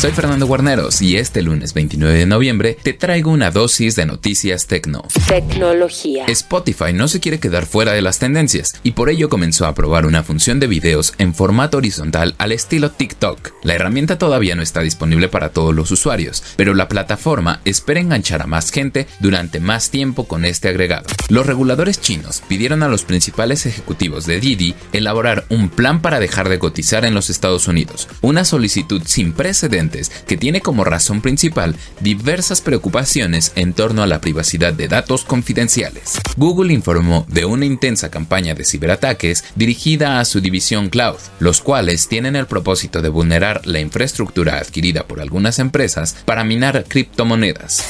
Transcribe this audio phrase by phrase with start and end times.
[0.00, 4.66] Soy Fernando Guarneros y este lunes 29 de noviembre te traigo una dosis de noticias
[4.66, 5.04] tecno.
[5.28, 6.24] Tecnología.
[6.24, 10.06] Spotify no se quiere quedar fuera de las tendencias y por ello comenzó a probar
[10.06, 13.52] una función de videos en formato horizontal al estilo TikTok.
[13.62, 18.40] La herramienta todavía no está disponible para todos los usuarios, pero la plataforma espera enganchar
[18.40, 21.08] a más gente durante más tiempo con este agregado.
[21.28, 26.48] Los reguladores chinos pidieron a los principales ejecutivos de Didi elaborar un plan para dejar
[26.48, 29.89] de cotizar en los Estados Unidos, una solicitud sin precedentes
[30.26, 36.18] que tiene como razón principal diversas preocupaciones en torno a la privacidad de datos confidenciales.
[36.36, 42.08] Google informó de una intensa campaña de ciberataques dirigida a su división Cloud, los cuales
[42.08, 47.84] tienen el propósito de vulnerar la infraestructura adquirida por algunas empresas para minar criptomonedas.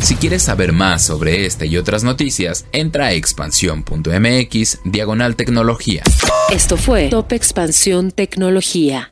[0.00, 6.02] Si quieres saber más sobre esta y otras noticias, entra a expansión.mx diagonal tecnología.
[6.50, 9.11] Esto fue Top Expansión Tecnología.